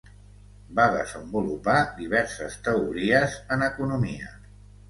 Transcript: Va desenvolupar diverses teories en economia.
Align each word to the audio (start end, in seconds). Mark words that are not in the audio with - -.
Va 0.79 0.85
desenvolupar 0.95 1.75
diverses 2.01 2.57
teories 2.69 3.39
en 3.57 3.67
economia. 3.71 4.37